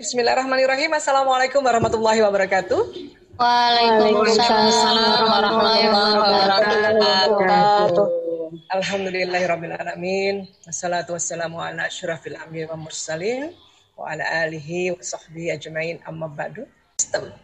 [0.00, 0.96] Bismillahirrahmanirrahim.
[0.96, 2.80] Assalamualaikum warahmatullahi wabarakatuh.
[3.36, 8.04] Waalaikumsalam warahmatullahi wabarakatuh.
[8.80, 10.48] Alhamdulillahirrahmanirrahim.
[10.64, 13.52] Wassalatu wassalamu ala asyrafil wa mursalin
[13.92, 16.64] wa ala alihi wa sahbihi ajmain amma ba'du.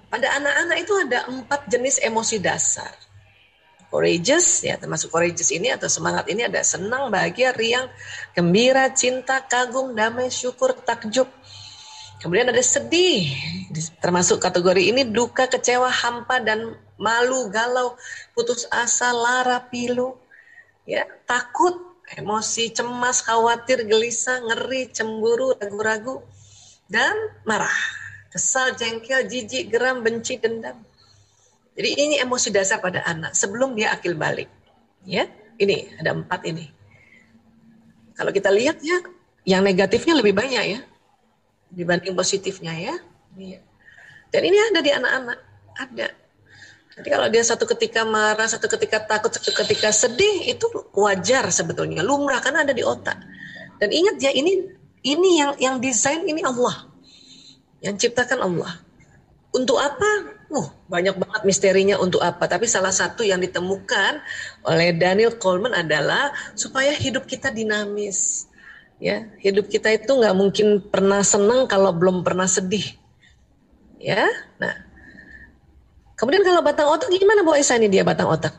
[0.09, 2.96] Pada anak-anak itu ada empat jenis emosi dasar.
[3.93, 7.93] Courageous, ya termasuk courageous ini atau semangat ini ada senang, bahagia, riang,
[8.32, 11.29] gembira, cinta, kagum, damai, syukur, takjub,
[12.16, 13.28] Kemudian ada sedih,
[14.00, 17.92] termasuk kategori ini duka, kecewa, hampa dan malu, galau,
[18.32, 20.16] putus asa, lara, pilu,
[20.88, 21.77] ya takut,
[22.16, 26.24] emosi, cemas, khawatir, gelisah, ngeri, cemburu, ragu-ragu,
[26.88, 27.12] dan
[27.44, 27.77] marah,
[28.33, 30.80] kesal, jengkel, jijik, geram, benci, dendam.
[31.77, 34.48] Jadi ini emosi dasar pada anak sebelum dia akil balik.
[35.05, 35.28] Ya,
[35.60, 36.64] ini ada empat ini.
[38.16, 39.05] Kalau kita lihat ya,
[39.44, 40.80] yang negatifnya lebih banyak ya
[41.70, 42.95] dibanding positifnya ya.
[43.37, 43.61] Iya.
[44.30, 45.38] Dan ini ada di anak-anak,
[45.77, 46.09] ada.
[46.97, 50.64] Jadi kalau dia satu ketika marah, satu ketika takut, satu ketika sedih itu
[50.97, 53.20] wajar sebetulnya, lumrah karena ada di otak.
[53.77, 54.64] Dan ingat ya ini
[55.05, 56.89] ini yang yang desain ini Allah.
[57.84, 58.80] Yang ciptakan Allah.
[59.53, 60.36] Untuk apa?
[60.48, 62.48] Uh, banyak banget misterinya untuk apa.
[62.48, 64.25] Tapi salah satu yang ditemukan
[64.64, 68.45] oleh Daniel Coleman adalah supaya hidup kita dinamis
[68.97, 72.84] ya hidup kita itu nggak mungkin pernah senang kalau belum pernah sedih.
[74.00, 74.28] Ya
[74.61, 74.84] nah.
[76.16, 78.56] Kemudian kalau batang otak gimana Bu Aisyah ini dia batang otak?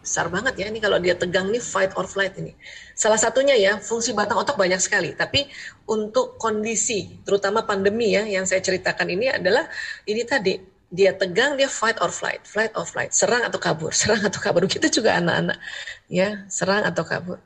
[0.00, 2.56] Besar banget ya ini kalau dia tegang nih fight or flight ini.
[2.96, 5.12] Salah satunya ya fungsi batang otak banyak sekali.
[5.12, 5.44] Tapi
[5.88, 9.68] untuk kondisi terutama pandemi ya yang saya ceritakan ini adalah
[10.08, 10.56] ini tadi.
[10.94, 13.12] Dia tegang dia fight or flight flight or flight.
[13.12, 14.64] Serang atau kabur serang atau kabur.
[14.64, 15.60] Kita juga anak-anak.
[16.08, 17.44] Ya serang atau kabur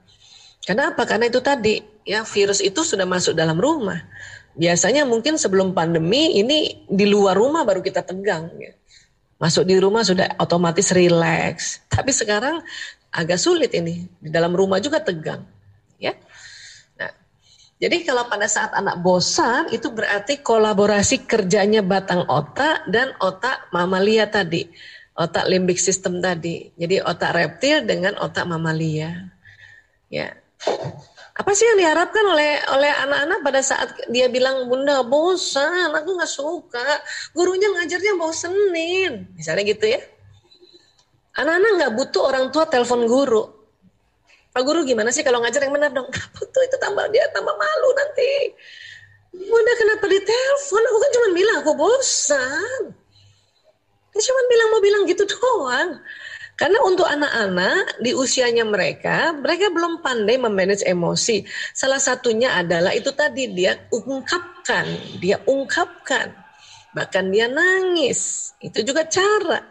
[0.69, 1.09] Kenapa?
[1.09, 4.05] Karena itu tadi ya virus itu sudah masuk dalam rumah.
[4.53, 8.77] Biasanya mungkin sebelum pandemi ini di luar rumah baru kita tegang ya.
[9.41, 11.81] Masuk di rumah sudah otomatis rileks.
[11.97, 12.61] Tapi sekarang
[13.09, 14.13] agak sulit ini.
[14.21, 15.41] Di dalam rumah juga tegang.
[15.97, 16.13] Ya.
[17.01, 17.17] Nah,
[17.81, 24.29] jadi kalau pada saat anak bosan itu berarti kolaborasi kerjanya batang otak dan otak mamalia
[24.29, 24.69] tadi.
[25.17, 26.77] Otak limbik sistem tadi.
[26.77, 29.33] Jadi otak reptil dengan otak mamalia.
[30.13, 30.35] Ya,
[31.39, 36.33] apa sih yang diharapkan oleh oleh anak-anak pada saat dia bilang bunda bosan aku nggak
[36.33, 36.89] suka.
[37.31, 39.31] Gurunya ngajarnya bosenin.
[39.39, 40.03] Misalnya gitu ya.
[41.39, 43.47] Anak-anak nggak butuh orang tua telepon guru.
[44.51, 46.11] Pak guru gimana sih kalau ngajar yang benar dong?
[46.11, 48.33] Nggak butuh itu tambah dia tambah malu nanti.
[49.39, 50.83] Bunda kenapa ditelepon?
[50.91, 52.83] Aku kan cuma bilang aku bosan.
[54.11, 56.03] Dia cuma bilang mau bilang gitu doang
[56.59, 61.47] karena untuk anak-anak di usianya mereka, mereka belum pandai memanage emosi.
[61.71, 64.91] Salah satunya adalah itu tadi dia ungkapkan,
[65.23, 66.35] dia ungkapkan.
[66.99, 68.51] Bahkan dia nangis.
[68.59, 69.63] Itu juga cara.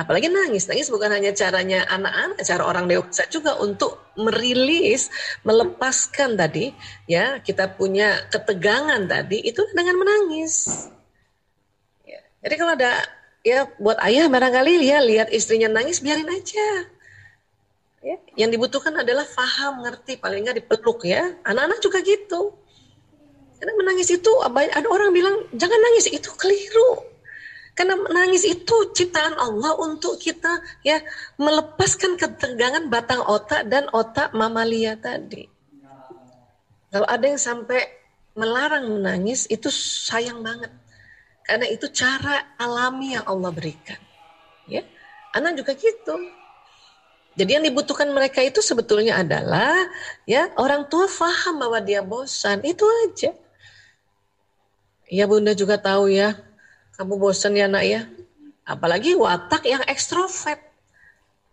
[0.00, 0.64] Apalagi nangis.
[0.64, 5.12] Nangis bukan hanya caranya anak-anak, cara orang dewasa juga untuk merilis,
[5.44, 6.72] melepaskan tadi
[7.04, 10.88] ya, kita punya ketegangan tadi itu dengan menangis.
[12.08, 12.24] Ya.
[12.40, 13.04] Jadi kalau ada
[13.46, 16.90] ya buat ayah barangkali ya lihat istrinya nangis biarin aja.
[18.02, 21.30] Ya, yang dibutuhkan adalah faham, ngerti, paling nggak dipeluk ya.
[21.46, 22.54] Anak-anak juga gitu.
[23.56, 27.06] Karena menangis itu ada orang bilang jangan nangis itu keliru.
[27.76, 31.02] Karena menangis itu ciptaan Allah untuk kita ya
[31.36, 35.44] melepaskan ketegangan batang otak dan otak mamalia tadi.
[36.88, 37.84] Kalau ada yang sampai
[38.32, 40.72] melarang menangis itu sayang banget.
[41.46, 43.98] Karena itu cara alami yang Allah berikan.
[44.66, 44.82] Ya,
[45.30, 46.18] anak juga gitu.
[47.36, 49.76] Jadi yang dibutuhkan mereka itu sebetulnya adalah
[50.26, 53.30] ya orang tua faham bahwa dia bosan, itu aja.
[55.06, 56.34] Ya bunda juga tahu ya,
[56.98, 58.10] kamu bosan ya nak ya.
[58.66, 60.58] Apalagi watak yang ekstrovert.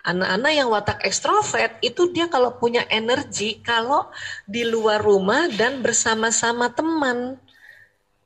[0.04, 4.10] Anak-anak yang watak ekstrovert itu dia kalau punya energi kalau
[4.50, 7.38] di luar rumah dan bersama-sama teman.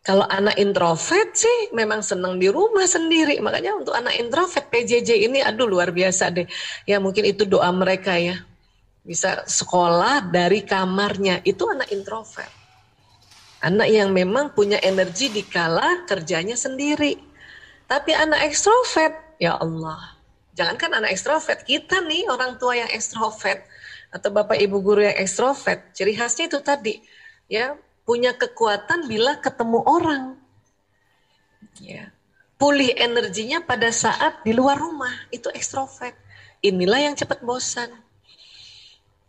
[0.08, 3.44] Kalau anak introvert sih memang senang di rumah sendiri.
[3.44, 6.48] Makanya untuk anak introvert PJJ ini aduh luar biasa deh.
[6.88, 8.40] Ya mungkin itu doa mereka ya.
[9.04, 11.44] Bisa sekolah dari kamarnya.
[11.44, 12.48] Itu anak introvert.
[13.60, 17.20] Anak yang memang punya energi di kala kerjanya sendiri.
[17.84, 20.16] Tapi anak ekstrovert, ya Allah.
[20.56, 23.60] Jangankan anak ekstrovert, kita nih orang tua yang ekstrovert
[24.12, 26.96] atau bapak ibu guru yang ekstrovert, ciri khasnya itu tadi,
[27.52, 27.76] ya
[28.08, 30.40] punya kekuatan bila ketemu orang.
[31.84, 32.16] Ya.
[32.56, 36.16] Pulih energinya pada saat di luar rumah, itu ekstrovert.
[36.64, 37.92] Inilah yang cepat bosan.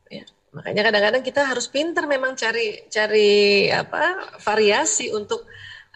[0.08, 0.24] Ya.
[0.54, 5.44] Makanya kadang-kadang kita harus pinter memang cari cari apa variasi untuk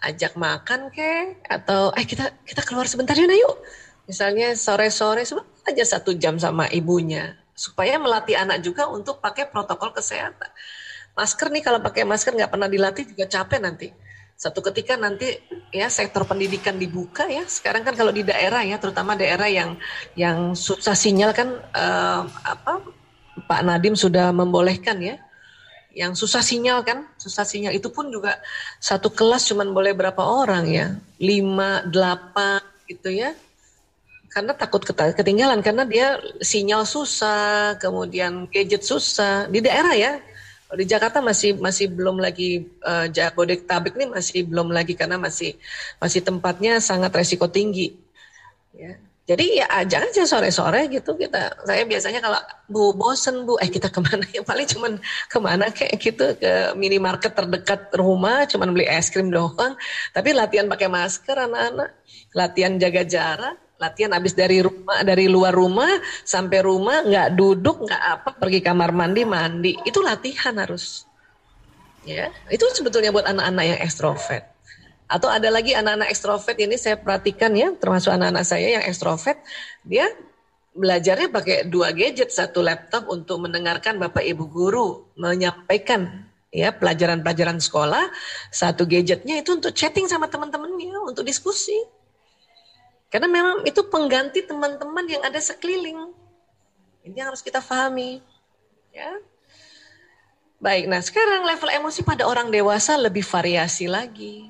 [0.03, 3.57] ajak makan ke atau eh kita kita keluar sebentar yuk yuk.
[4.05, 5.25] Misalnya sore-sore
[5.65, 10.51] aja satu jam sama ibunya supaya melatih anak juga untuk pakai protokol kesehatan.
[11.13, 13.89] Masker nih kalau pakai masker nggak pernah dilatih juga capek nanti.
[14.33, 15.39] Satu ketika nanti
[15.71, 17.45] ya sektor pendidikan dibuka ya.
[17.47, 19.77] Sekarang kan kalau di daerah ya, terutama daerah yang
[20.19, 22.83] yang susah sinyal kan uh, apa
[23.47, 25.17] Pak Nadim sudah membolehkan ya
[25.93, 28.41] yang susah sinyal kan, susah sinyal itu pun juga
[28.81, 33.37] satu kelas cuman boleh berapa orang ya, lima, delapan gitu ya,
[34.33, 40.13] karena takut ketinggalan karena dia sinyal susah, kemudian gadget susah di daerah ya,
[40.73, 45.57] di Jakarta masih masih belum lagi uh, Jabodetabek ini masih belum lagi karena masih
[46.01, 47.93] masih tempatnya sangat resiko tinggi,
[48.73, 48.97] ya.
[49.23, 51.55] Jadi ya ajak aja sore-sore gitu kita.
[51.63, 54.93] Saya biasanya kalau bu bosen bu, eh kita ke mana ya paling cuman
[55.31, 59.79] ke mana kayak gitu ke minimarket terdekat rumah, cuman beli es krim doang.
[60.11, 61.91] Tapi latihan pakai masker anak-anak,
[62.35, 65.91] latihan jaga jarak, latihan habis dari rumah dari luar rumah
[66.23, 71.11] sampai rumah nggak duduk nggak apa pergi kamar mandi mandi itu latihan harus.
[72.07, 74.47] Ya itu sebetulnya buat anak-anak yang ekstrovert.
[75.11, 79.37] Atau ada lagi anak-anak ekstrovert ini saya perhatikan ya, termasuk anak-anak saya yang ekstrovert,
[79.85, 80.09] dia
[80.73, 88.09] belajarnya pakai dua gadget, satu laptop untuk mendengarkan bapak ibu guru menyampaikan ya pelajaran-pelajaran sekolah,
[88.49, 91.77] satu gadgetnya itu untuk chatting sama teman-temannya, untuk diskusi.
[93.13, 96.17] Karena memang itu pengganti teman-teman yang ada sekeliling.
[97.05, 98.25] Ini yang harus kita pahami.
[98.89, 99.21] Ya.
[100.57, 104.49] Baik, nah sekarang level emosi pada orang dewasa lebih variasi lagi.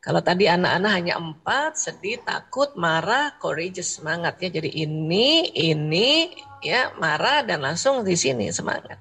[0.00, 4.48] Kalau tadi anak-anak hanya empat, sedih, takut, marah, courageous, semangat ya.
[4.48, 6.32] Jadi ini, ini,
[6.64, 8.96] ya marah dan langsung di sini semangat.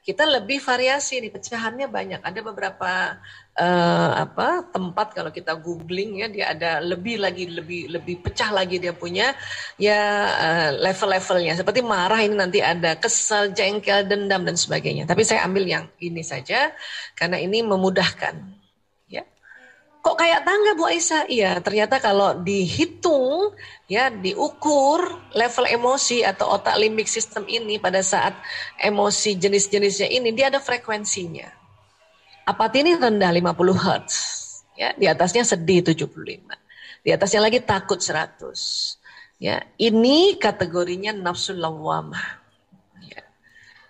[0.00, 2.20] Kita lebih variasi nih pecahannya banyak.
[2.24, 3.20] Ada beberapa
[3.58, 8.80] uh, apa tempat kalau kita googling ya dia ada lebih lagi lebih lebih pecah lagi
[8.80, 9.34] dia punya
[9.76, 11.58] ya uh, level-levelnya.
[11.58, 15.04] Seperti marah ini nanti ada kesal, jengkel, dendam dan sebagainya.
[15.04, 16.72] Tapi saya ambil yang ini saja
[17.16, 18.62] karena ini memudahkan
[20.02, 21.30] Kok kayak tangga Bu Aisyah?
[21.30, 23.54] Iya, ternyata kalau dihitung,
[23.86, 24.98] ya diukur
[25.30, 28.34] level emosi atau otak limbik sistem ini pada saat
[28.82, 31.61] emosi jenis-jenisnya ini, dia ada frekuensinya.
[32.42, 34.14] Apati ini rendah 50 Hz.
[34.74, 36.42] Ya, di atasnya sedih 75.
[37.02, 38.98] Di atasnya lagi takut 100.
[39.42, 42.42] Ya, ini kategorinya nafsu lawamah.
[43.02, 43.22] Ya.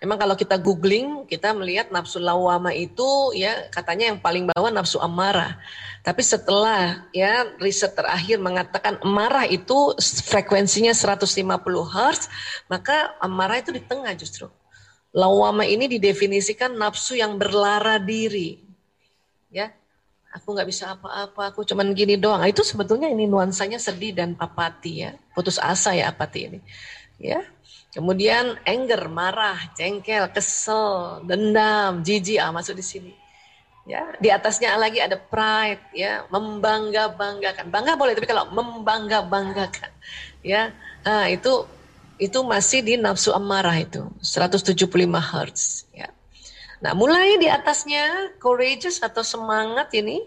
[0.01, 4.97] Memang kalau kita googling, kita melihat nafsu lawama itu ya katanya yang paling bawah nafsu
[4.97, 5.57] amarah.
[6.03, 9.95] Tapi setelah ya riset terakhir mengatakan amarah itu
[10.29, 11.47] frekuensinya 150
[11.89, 12.21] Hz,
[12.67, 14.49] maka amarah itu di tengah justru.
[15.13, 18.57] Lawama ini didefinisikan nafsu yang berlara diri.
[19.53, 19.69] Ya,
[20.33, 22.41] aku nggak bisa apa-apa, aku cuman gini doang.
[22.41, 26.59] Nah, itu sebetulnya ini nuansanya sedih dan apati ya, putus asa ya apati ini.
[27.21, 27.45] Ya,
[27.93, 33.13] kemudian anger, marah, jengkel, kesel, dendam, jijik, ah masuk di sini
[33.83, 39.91] ya di atasnya lagi ada pride ya membangga banggakan bangga boleh tapi kalau membangga banggakan
[40.39, 40.71] ya
[41.03, 41.67] nah, itu
[42.17, 44.73] itu masih di nafsu amarah itu 175
[45.19, 46.09] hertz ya
[46.83, 50.21] nah mulai di atasnya courageous atau semangat ini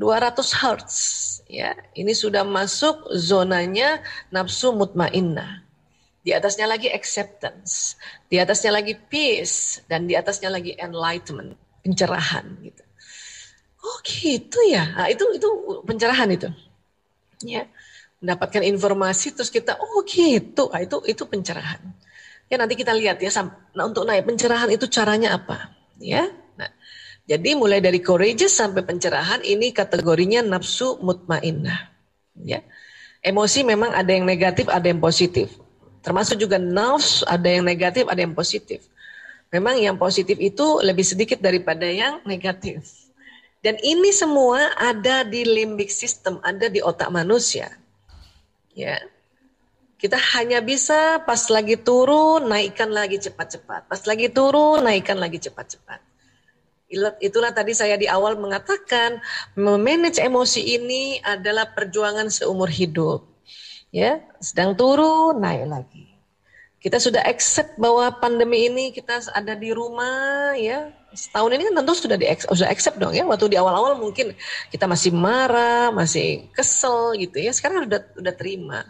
[0.00, 0.96] 200 hertz
[1.46, 4.00] ya ini sudah masuk zonanya
[4.32, 5.62] nafsu mutmainnah
[6.20, 7.96] di atasnya lagi acceptance
[8.28, 12.84] di atasnya lagi peace dan di atasnya lagi enlightenment pencerahan gitu
[13.80, 14.84] Oh gitu ya.
[14.92, 15.48] Nah, itu itu
[15.88, 16.48] pencerahan itu.
[17.44, 17.64] Ya.
[18.20, 20.68] Mendapatkan informasi terus kita oh gitu.
[20.68, 21.80] Nah, itu itu pencerahan.
[22.50, 23.30] Ya nanti kita lihat ya
[23.72, 25.70] nah, untuk naik pencerahan itu caranya apa,
[26.02, 26.26] ya.
[26.58, 26.66] Nah,
[27.24, 31.94] jadi mulai dari courageous sampai pencerahan ini kategorinya nafsu mutmainnah.
[32.42, 32.66] Ya.
[33.22, 35.46] Emosi memang ada yang negatif, ada yang positif.
[36.02, 38.82] Termasuk juga nafsu ada yang negatif, ada yang positif.
[39.54, 42.82] Memang yang positif itu lebih sedikit daripada yang negatif.
[43.62, 47.79] Dan ini semua ada di limbic system, ada di otak manusia.
[48.74, 48.98] Ya.
[50.00, 53.86] Kita hanya bisa pas lagi turun, naikkan lagi cepat-cepat.
[53.86, 56.00] Pas lagi turun, naikkan lagi cepat-cepat.
[57.22, 59.22] Itulah tadi saya di awal mengatakan,
[59.54, 63.22] memanage emosi ini adalah perjuangan seumur hidup.
[63.94, 66.09] Ya, sedang turun, naik lagi.
[66.80, 71.92] Kita sudah accept bahwa pandemi ini kita ada di rumah, ya, setahun ini kan tentu
[71.92, 73.28] sudah di sudah accept dong ya.
[73.28, 74.32] Waktu di awal-awal mungkin
[74.72, 77.52] kita masih marah masih kesel gitu ya.
[77.52, 78.80] Sekarang udah udah terima.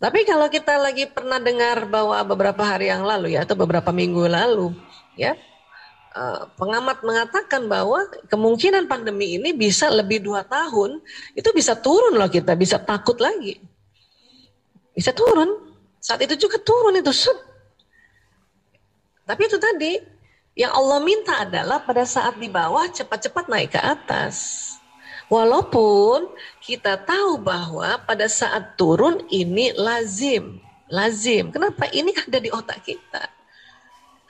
[0.00, 4.24] Tapi kalau kita lagi pernah dengar bahwa beberapa hari yang lalu ya atau beberapa minggu
[4.32, 4.72] lalu
[5.12, 5.36] ya
[6.16, 11.04] uh, pengamat mengatakan bahwa kemungkinan pandemi ini bisa lebih dua tahun
[11.36, 13.60] itu bisa turun loh kita bisa takut lagi.
[14.96, 15.69] Bisa turun
[16.00, 17.36] saat itu juga turun itu sub.
[19.28, 20.00] Tapi itu tadi
[20.56, 24.66] yang Allah minta adalah pada saat di bawah cepat-cepat naik ke atas.
[25.30, 26.26] Walaupun
[26.58, 30.58] kita tahu bahwa pada saat turun ini lazim.
[30.90, 31.54] Lazim.
[31.54, 31.86] Kenapa?
[31.86, 33.30] Ini ada di otak kita.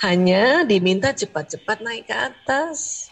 [0.05, 3.09] Hanya diminta cepat-cepat naik ke atas.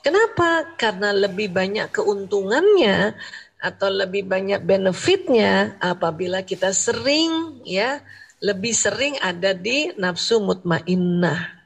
[0.00, 0.64] Kenapa?
[0.80, 3.12] Karena lebih banyak keuntungannya
[3.60, 8.00] atau lebih banyak benefitnya apabila kita sering ya
[8.40, 11.60] lebih sering ada di nafsu mutmainnah.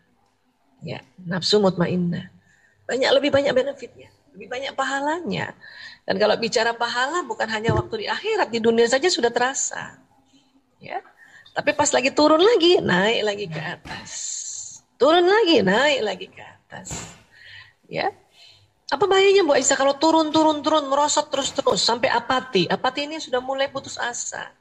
[0.83, 2.29] Ya, nafsu mutmainnah.
[2.85, 5.55] Banyak lebih banyak benefitnya lebih banyak pahalanya.
[6.05, 9.97] Dan kalau bicara pahala bukan hanya waktu di akhirat, di dunia saja sudah terasa.
[10.83, 11.01] Ya.
[11.55, 14.13] Tapi pas lagi turun lagi, naik lagi ke atas.
[14.99, 17.15] Turun lagi, naik lagi ke atas.
[17.87, 18.11] Ya.
[18.93, 22.69] Apa bahayanya Bu Aisyah kalau turun, turun, turun, merosot terus-terus sampai apati.
[22.69, 24.53] Apati ini sudah mulai putus asa.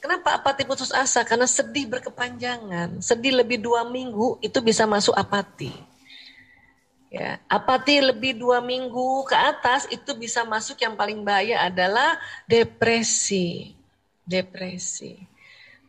[0.00, 1.20] Kenapa apati putus asa?
[1.28, 3.04] Karena sedih berkepanjangan.
[3.04, 5.76] Sedih lebih dua minggu itu bisa masuk apati.
[7.10, 12.16] Ya, apati lebih dua minggu ke atas itu bisa masuk yang paling bahaya adalah
[12.48, 13.76] depresi.
[14.24, 15.18] Depresi.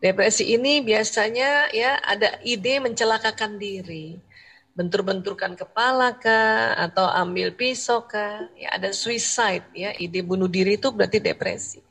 [0.02, 4.18] Depresi ini biasanya ya ada ide mencelakakan diri.
[4.82, 8.50] Bentur-benturkan kepala kah atau ambil pisau kah?
[8.58, 11.86] Ya ada suicide ya, ide bunuh diri itu berarti depresi.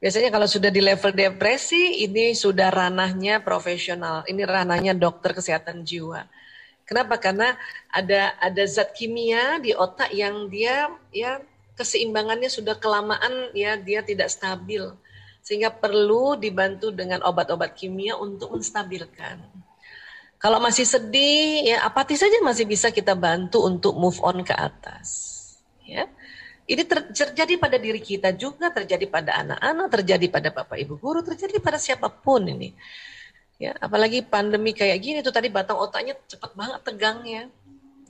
[0.00, 4.24] Biasanya kalau sudah di level depresi ini sudah ranahnya profesional.
[4.24, 6.24] Ini ranahnya dokter kesehatan jiwa
[6.84, 7.16] Kenapa?
[7.16, 7.56] Karena
[7.88, 11.40] ada ada zat kimia di otak yang dia ya
[11.80, 14.92] keseimbangannya sudah kelamaan ya dia tidak stabil
[15.40, 19.40] sehingga perlu dibantu dengan obat-obat kimia untuk menstabilkan.
[20.44, 25.40] Kalau masih sedih ya apatis saja masih bisa kita bantu untuk move on ke atas.
[25.88, 26.04] Ya.
[26.68, 31.56] Ini terjadi pada diri kita juga, terjadi pada anak-anak, terjadi pada bapak ibu guru, terjadi
[31.64, 32.76] pada siapa pun ini.
[33.56, 37.42] Ya, apalagi pandemi kayak gini tuh tadi batang otaknya cepat banget tegangnya.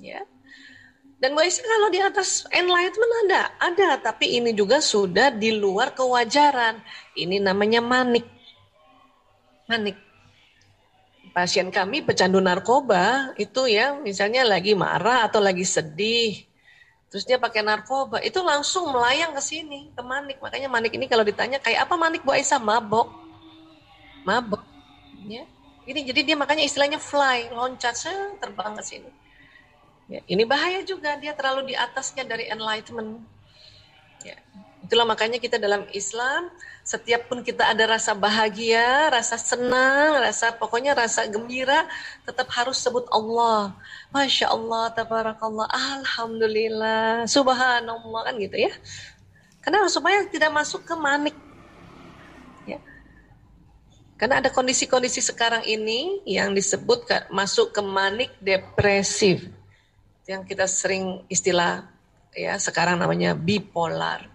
[0.03, 0.27] Ya.
[1.23, 6.83] Dan Mbak kalau di atas enlightenment ada, ada, tapi ini juga sudah di luar kewajaran.
[7.15, 8.27] Ini namanya manik.
[9.71, 10.14] Manik.
[11.35, 16.47] Pasien kami pecandu narkoba itu ya misalnya lagi marah atau lagi sedih.
[17.11, 20.39] Terus dia pakai narkoba, itu langsung melayang ke sini, ke manik.
[20.43, 22.59] Makanya manik ini kalau ditanya kayak apa manik Bu Aisyah?
[22.59, 23.07] Mabok.
[24.27, 24.63] Mabok
[25.25, 25.45] Ya.
[25.85, 27.97] Ini jadi dia makanya istilahnya fly, loncat,
[28.41, 29.11] terbang ke sini.
[30.05, 33.25] Ya, ini bahaya juga dia terlalu di atasnya dari enlightenment.
[34.25, 34.37] Ya.
[34.85, 36.53] Itulah makanya kita dalam Islam
[36.85, 41.89] setiap pun kita ada rasa bahagia, rasa senang, rasa pokoknya rasa gembira,
[42.29, 43.73] tetap harus sebut Allah.
[44.13, 48.73] Masya Allah, tabarakallah, alhamdulillah, subhanallah kan gitu ya.
[49.65, 51.33] Karena supaya tidak masuk ke manik
[54.15, 59.43] karena ada kondisi-kondisi sekarang ini yang disebut masuk ke manik depresif.
[60.25, 61.91] Yang kita sering istilah
[62.31, 64.34] ya sekarang namanya bipolar.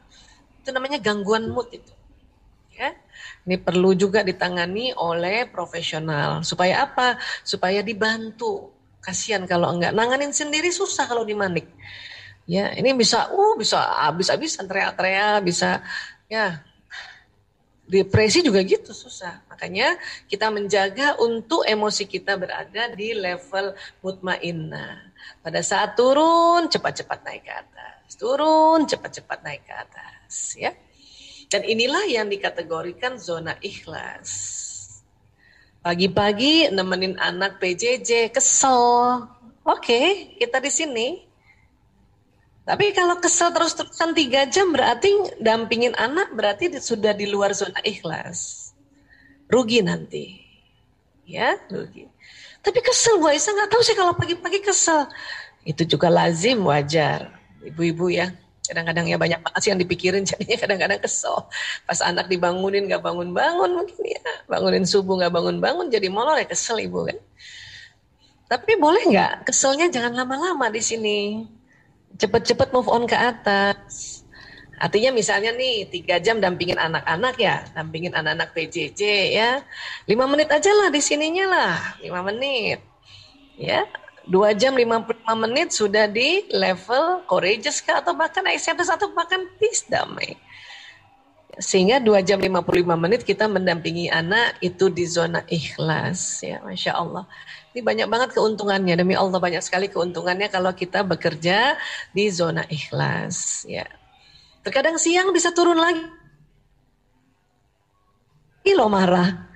[0.70, 1.94] Itu namanya gangguan mood itu.
[2.78, 2.94] Ya.
[3.50, 6.46] Ini perlu juga ditangani oleh profesional.
[6.46, 7.18] Supaya apa?
[7.42, 8.70] Supaya dibantu.
[9.02, 9.98] Kasihan kalau enggak.
[9.98, 11.66] Nanganin sendiri susah kalau di manik.
[12.46, 15.82] Ya, ini bisa uh bisa habis-habisan teriak-teriak, bisa
[16.30, 16.62] ya
[17.90, 19.42] depresi juga gitu susah.
[19.50, 19.98] Makanya
[20.30, 23.74] kita menjaga untuk emosi kita berada di level
[24.06, 25.10] mutmainnah.
[25.42, 30.72] Pada saat turun cepat-cepat naik ke atas, turun cepat-cepat naik ke atas, ya.
[31.50, 34.30] Dan inilah yang dikategorikan zona ikhlas.
[35.82, 39.26] Pagi-pagi nemenin anak PJJ kesel.
[39.66, 41.08] Oke, kita di sini
[42.70, 45.10] tapi kalau kesel terus-terusan tiga jam berarti
[45.42, 48.70] dampingin anak berarti sudah di luar zona ikhlas.
[49.50, 50.38] Rugi nanti.
[51.26, 52.06] Ya, rugi.
[52.62, 55.10] Tapi kesel Bu Aisyah nggak tahu sih kalau pagi-pagi kesel.
[55.66, 57.39] Itu juga lazim wajar.
[57.64, 58.32] Ibu-ibu ya.
[58.70, 61.50] Kadang-kadang ya banyak banget sih yang dipikirin jadinya kadang-kadang kesel.
[61.84, 64.22] Pas anak dibangunin nggak bangun-bangun mungkin ya.
[64.46, 67.18] Bangunin subuh nggak bangun-bangun jadi molor ya kesel ibu kan.
[68.50, 71.46] Tapi boleh nggak keselnya jangan lama-lama di sini
[72.18, 74.22] cepet-cepet move on ke atas.
[74.80, 79.02] Artinya misalnya nih tiga jam dampingin anak-anak ya, dampingin anak-anak PJJ
[79.36, 79.60] ya,
[80.08, 82.80] lima menit aja lah di sininya lah, lima menit,
[83.60, 83.84] ya,
[84.30, 88.00] dua jam lima puluh lima menit sudah di level courageous kah?
[88.06, 90.38] Atau bahkan acceptance atau bahkan peace damai.
[91.60, 97.28] sehingga 2 jam 55 menit kita mendampingi anak itu di zona ikhlas ya Masya Allah.
[97.76, 98.96] Ini banyak banget keuntungannya.
[98.96, 101.76] Demi Allah banyak sekali keuntungannya kalau kita bekerja
[102.16, 103.84] di zona ikhlas ya.
[104.64, 106.02] Terkadang siang bisa turun lagi.
[108.70, 109.49] Lo marah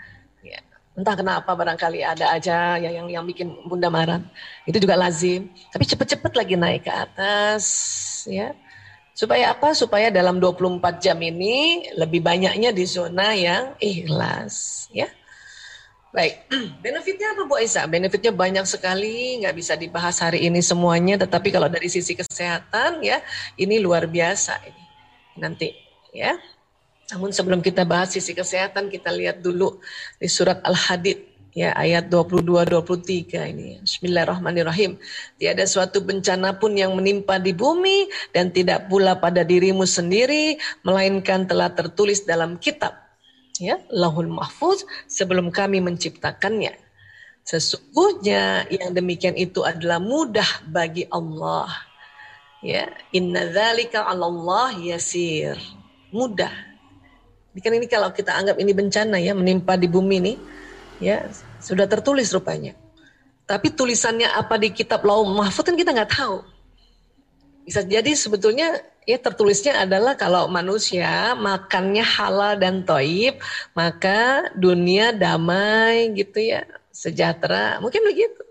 [0.93, 4.21] entah kenapa barangkali ada aja yang yang yang bikin bunda marah
[4.69, 7.65] itu juga lazim tapi cepet-cepet lagi naik ke atas
[8.29, 8.53] ya
[9.13, 9.77] Supaya apa?
[9.77, 14.89] Supaya dalam 24 jam ini lebih banyaknya di zona yang ikhlas.
[14.89, 15.05] Ya.
[16.09, 16.49] Baik,
[16.83, 17.85] benefitnya apa Bu Aisyah?
[17.85, 21.21] Benefitnya banyak sekali, nggak bisa dibahas hari ini semuanya.
[21.21, 23.21] Tetapi kalau dari sisi kesehatan ya,
[23.53, 24.83] ini luar biasa ini.
[25.37, 25.69] Nanti
[26.09, 26.33] ya.
[27.11, 29.83] Namun sebelum kita bahas sisi kesehatan, kita lihat dulu
[30.21, 33.81] di surat Al-Hadid ya ayat 22 23 ini.
[33.83, 34.97] Bismillahirrahmanirrahim.
[35.37, 41.45] Tiada suatu bencana pun yang menimpa di bumi dan tidak pula pada dirimu sendiri melainkan
[41.45, 43.03] telah tertulis dalam kitab
[43.61, 46.73] ya Lahul Mahfuz sebelum kami menciptakannya.
[47.43, 51.67] Sesungguhnya yang demikian itu adalah mudah bagi Allah.
[52.63, 55.59] Ya, inna dzalika 'ala Allah yasir.
[56.15, 56.72] Mudah.
[57.61, 60.37] Kan ini kalau kita anggap ini bencana ya menimpa di bumi nih
[60.97, 61.29] ya
[61.61, 62.73] sudah tertulis rupanya.
[63.43, 66.41] Tapi tulisannya apa di kitab Lauh Mahfud kan kita nggak tahu.
[67.63, 73.39] Bisa jadi sebetulnya ya tertulisnya adalah kalau manusia makannya halal dan toib,
[73.75, 77.79] maka dunia damai gitu ya, sejahtera.
[77.83, 78.43] Mungkin begitu.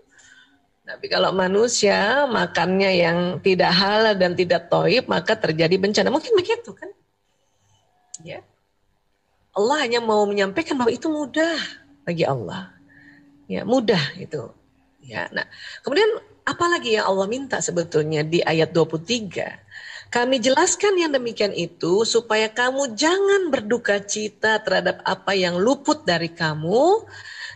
[0.83, 6.11] Tapi kalau manusia makannya yang tidak halal dan tidak toib, maka terjadi bencana.
[6.11, 6.89] Mungkin begitu kan?
[8.21, 8.45] Ya.
[9.53, 11.57] Allah hanya mau menyampaikan bahwa itu mudah
[12.03, 12.73] bagi Allah.
[13.45, 14.49] Ya, mudah itu.
[15.05, 15.29] Ya.
[15.29, 15.45] Nah,
[15.85, 16.09] kemudian
[16.41, 20.09] apalagi yang Allah minta sebetulnya di ayat 23?
[20.13, 26.29] Kami jelaskan yang demikian itu supaya kamu jangan berduka cita terhadap apa yang luput dari
[26.29, 27.01] kamu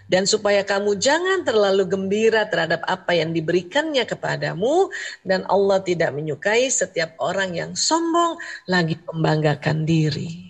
[0.10, 4.90] dan supaya kamu jangan terlalu gembira terhadap apa yang diberikannya kepadamu
[5.22, 10.47] dan Allah tidak menyukai setiap orang yang sombong lagi membanggakan diri.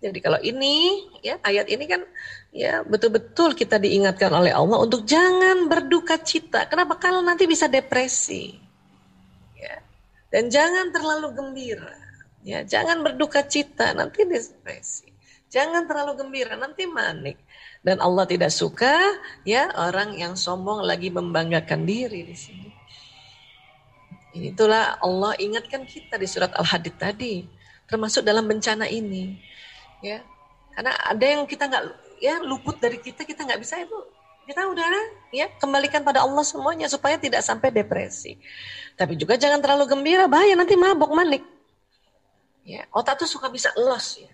[0.00, 2.00] Jadi kalau ini ya ayat ini kan
[2.56, 6.64] ya betul-betul kita diingatkan oleh Allah untuk jangan berduka cita.
[6.64, 6.96] Kenapa?
[6.96, 8.56] Kalau nanti bisa depresi.
[9.60, 9.84] Ya.
[10.32, 12.00] Dan jangan terlalu gembira.
[12.40, 15.12] Ya, jangan berduka cita, nanti depresi.
[15.52, 17.36] Jangan terlalu gembira, nanti manik.
[17.84, 18.96] Dan Allah tidak suka
[19.44, 22.70] ya orang yang sombong lagi membanggakan diri di sini.
[24.30, 27.44] Itulah Allah ingatkan kita di surat Al-Hadid tadi,
[27.90, 29.36] termasuk dalam bencana ini.
[30.00, 30.24] Ya,
[30.72, 31.84] karena ada yang kita nggak
[32.20, 33.96] ya luput dari kita kita nggak bisa itu
[34.48, 34.86] kita udah
[35.30, 38.40] ya kembalikan pada Allah semuanya supaya tidak sampai depresi.
[38.98, 41.44] Tapi juga jangan terlalu gembira bahaya nanti mabok manik.
[42.66, 44.30] Ya, otak tuh suka bisa los ya.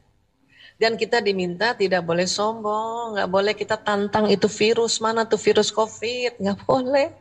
[0.77, 5.73] Dan kita diminta tidak boleh sombong, nggak boleh kita tantang itu virus mana tuh virus
[5.73, 7.13] COVID, nggak boleh.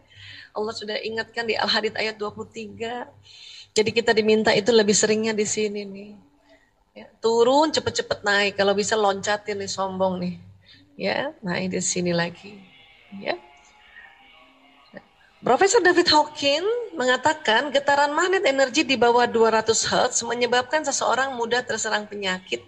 [0.55, 3.07] Allah sudah ingatkan di Al-Hadid ayat 23.
[3.75, 6.24] Jadi kita diminta itu lebih seringnya di sini nih.
[6.95, 10.35] Ya, turun cepet-cepet naik, kalau bisa loncatin nih sombong nih
[10.95, 12.55] ya naik di sini lagi
[13.19, 13.35] ya
[15.45, 16.65] Profesor David Hawking
[16.97, 22.65] mengatakan getaran magnet energi di bawah 200 Hz menyebabkan seseorang mudah terserang penyakit.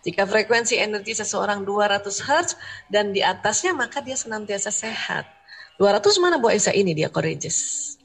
[0.00, 2.56] Jika frekuensi energi seseorang 200 Hz
[2.88, 5.28] dan di atasnya maka dia senantiasa sehat.
[5.76, 8.00] 200 mana Bu Aisyah ini dia courageous.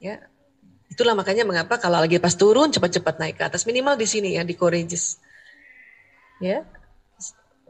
[0.00, 0.29] Ya.
[0.90, 4.42] Itulah makanya mengapa kalau lagi pas turun cepat-cepat naik ke atas minimal di sini ya
[4.42, 5.22] di courageous.
[6.42, 6.66] Ya,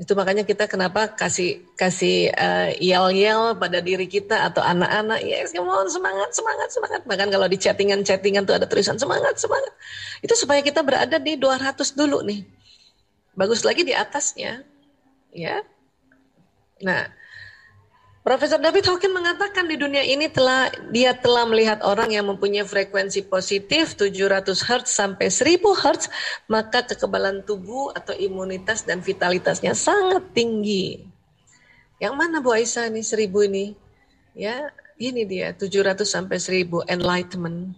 [0.00, 5.84] itu makanya kita kenapa kasih kasih uh, yel-yel pada diri kita atau anak-anak, yes, mau
[5.92, 7.00] semangat, semangat, semangat.
[7.04, 9.68] Bahkan kalau di chattingan-chattingan tuh ada tulisan semangat, semangat.
[10.24, 12.48] Itu supaya kita berada di 200 dulu nih.
[13.36, 14.64] Bagus lagi di atasnya.
[15.36, 15.60] Ya.
[16.80, 17.12] Nah,
[18.20, 23.24] Profesor David Hawking mengatakan di dunia ini telah dia telah melihat orang yang mempunyai frekuensi
[23.24, 26.12] positif 700 Hz sampai 1000 Hz,
[26.44, 31.00] maka kekebalan tubuh atau imunitas dan vitalitasnya sangat tinggi.
[31.96, 33.66] Yang mana Bu Aisyah ini 1000 ini?
[34.36, 34.68] Ya,
[35.00, 37.72] ini dia 700 sampai 1000 enlightenment.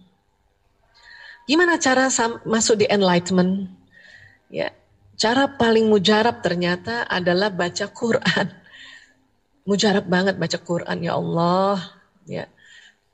[1.47, 2.11] Gimana cara
[2.43, 3.71] masuk di enlightenment?
[4.51, 4.75] Ya,
[5.15, 8.62] cara paling mujarab ternyata adalah baca Quran
[9.63, 11.79] mujarab banget baca Quran ya Allah.
[12.27, 12.45] Ya.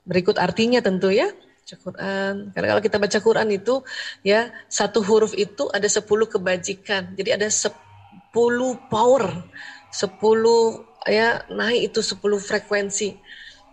[0.06, 2.34] Berikut artinya tentu ya baca Quran.
[2.54, 3.86] Karena kalau kita baca Quran itu
[4.26, 7.14] ya satu huruf itu ada sepuluh kebajikan.
[7.14, 9.46] Jadi ada sepuluh power
[9.90, 13.18] sepuluh ya naik itu sepuluh frekuensi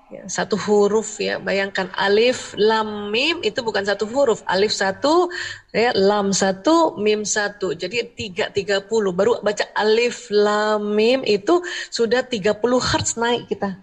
[0.06, 4.38] Ya, satu huruf ya, bayangkan alif, lam, mim itu bukan satu huruf.
[4.46, 5.34] Alif satu,
[5.74, 7.74] ya, lam satu, mim satu.
[7.74, 9.10] Jadi tiga, tiga puluh.
[9.10, 11.58] Baru baca alif, lam, mim itu
[11.90, 13.74] sudah tiga puluh hertz naik kita.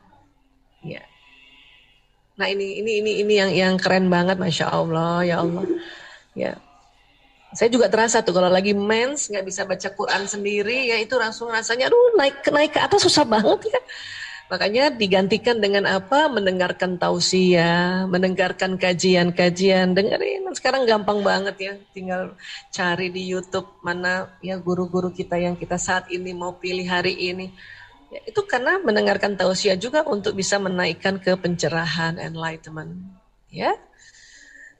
[0.80, 1.04] Ya.
[2.40, 5.68] Nah ini ini ini ini yang yang keren banget, masya Allah, ya Allah.
[6.40, 6.56] Ya.
[7.52, 11.52] Saya juga terasa tuh kalau lagi mens nggak bisa baca Quran sendiri, ya itu langsung
[11.52, 13.82] rasanya, aduh naik naik ke atas susah banget ya.
[14.54, 16.30] Makanya digantikan dengan apa?
[16.30, 19.98] Mendengarkan tausiah, mendengarkan kajian-kajian.
[19.98, 21.74] Dengerin, sekarang gampang banget ya.
[21.90, 22.38] Tinggal
[22.70, 27.50] cari di YouTube mana ya guru-guru kita yang kita saat ini mau pilih hari ini.
[28.14, 32.94] Ya, itu karena mendengarkan tausiah juga untuk bisa menaikkan ke pencerahan, enlightenment.
[33.50, 33.74] Ya,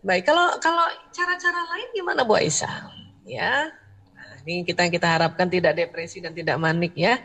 [0.06, 0.30] baik.
[0.30, 2.94] Kalau kalau cara-cara lain gimana Bu Aisyah?
[3.26, 3.74] Ya,
[4.14, 7.18] nah, ini kita kita harapkan tidak depresi dan tidak manik ya.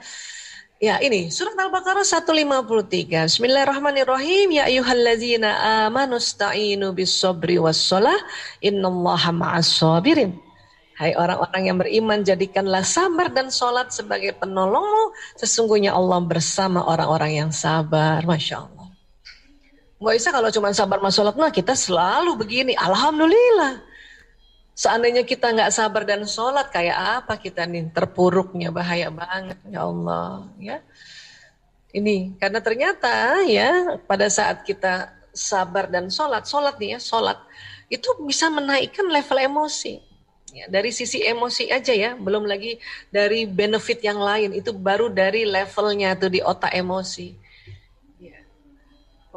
[0.79, 3.27] Ya ini surat Al-Baqarah 153.
[3.27, 4.63] Bismillahirrahmanirrahim.
[4.63, 5.51] Ya ayyuhalladzina
[5.91, 8.15] amanu sta'inu bis sabri was salah
[8.63, 10.39] innallaha ma'as sabirin.
[10.95, 15.19] Hai orang-orang yang beriman jadikanlah sabar dan sholat sebagai penolongmu.
[15.35, 18.23] Sesungguhnya Allah bersama orang-orang yang sabar.
[18.23, 18.87] Masya Allah.
[19.99, 22.79] Mbak Isa kalau cuma sabar mas sholat, nah kita selalu begini.
[22.79, 23.83] Alhamdulillah.
[24.79, 30.47] Seandainya kita nggak sabar dan sholat, kayak apa kita nih terpuruknya bahaya banget ya Allah
[30.63, 30.79] ya.
[31.91, 37.43] Ini karena ternyata ya pada saat kita sabar dan sholat, sholat nih ya sholat
[37.91, 39.99] itu bisa menaikkan level emosi.
[40.55, 42.79] Ya, dari sisi emosi aja ya, belum lagi
[43.11, 47.35] dari benefit yang lain itu baru dari levelnya tuh di otak emosi.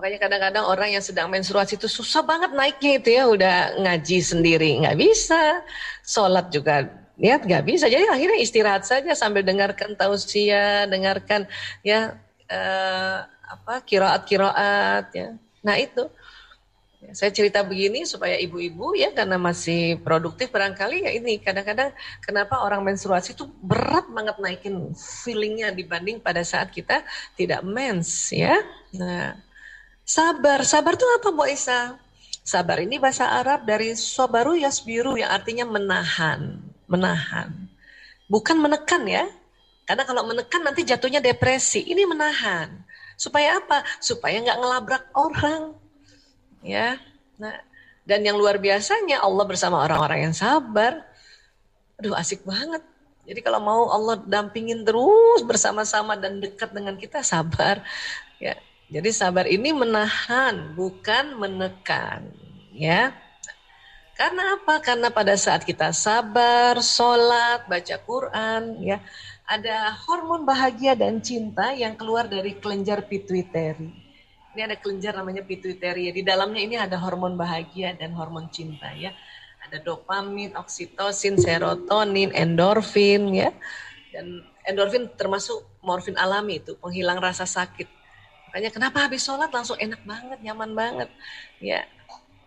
[0.02, 4.82] Makanya kadang-kadang orang yang sedang menstruasi itu susah banget naiknya itu ya, udah ngaji sendiri
[4.82, 5.62] nggak bisa,
[6.02, 6.90] sholat juga
[7.22, 7.86] ya nggak bisa.
[7.86, 11.46] Jadi akhirnya istirahat saja sambil dengarkan tausiah, dengarkan
[11.86, 12.18] ya
[12.50, 15.38] eh, apa kiraat-kiraat ya.
[15.62, 16.10] Nah itu
[17.06, 21.94] ya, saya cerita begini supaya ibu-ibu ya karena masih produktif barangkali ya ini kadang-kadang
[22.26, 27.06] kenapa orang menstruasi itu berat banget naikin feelingnya dibanding pada saat kita
[27.38, 28.66] tidak mens ya.
[28.98, 29.51] Nah
[30.06, 31.96] Sabar, sabar itu apa Bu Isa?
[32.42, 36.58] Sabar ini bahasa Arab dari sobaru yasbiru yang artinya menahan,
[36.90, 37.54] menahan.
[38.26, 39.30] Bukan menekan ya.
[39.86, 41.86] Karena kalau menekan nanti jatuhnya depresi.
[41.86, 42.82] Ini menahan.
[43.20, 43.86] Supaya apa?
[44.02, 45.78] Supaya nggak ngelabrak orang.
[46.66, 46.98] Ya.
[47.38, 47.60] Nah,
[48.08, 51.06] dan yang luar biasanya Allah bersama orang-orang yang sabar.
[52.02, 52.82] Aduh asik banget.
[53.28, 57.86] Jadi kalau mau Allah dampingin terus bersama-sama dan dekat dengan kita sabar.
[58.42, 58.58] Ya,
[58.92, 62.28] jadi sabar ini menahan, bukan menekan,
[62.76, 63.16] ya.
[64.20, 64.84] Karena apa?
[64.84, 69.00] Karena pada saat kita sabar, sholat, baca Quran, ya,
[69.48, 73.96] ada hormon bahagia dan cinta yang keluar dari kelenjar pituitari.
[74.52, 76.12] Ini ada kelenjar namanya pituitari.
[76.12, 76.14] Ya.
[76.14, 79.16] Di dalamnya ini ada hormon bahagia dan hormon cinta, ya.
[79.64, 83.56] Ada dopamin, oksitosin, serotonin, endorfin, ya.
[84.12, 88.01] Dan endorfin termasuk morfin alami itu, penghilang rasa sakit
[88.52, 91.10] Makanya kenapa habis sholat langsung enak banget, nyaman banget.
[91.64, 91.88] Ya,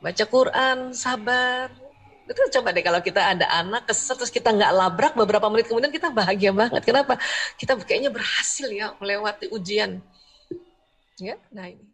[0.04, 1.72] baca Quran, sabar.
[2.28, 5.88] Itu coba deh kalau kita ada anak kesel terus kita nggak labrak beberapa menit kemudian
[5.88, 6.84] kita bahagia banget.
[6.84, 7.16] Kenapa?
[7.56, 10.04] Kita kayaknya berhasil ya melewati ujian.
[11.16, 11.93] Ya, nah ini.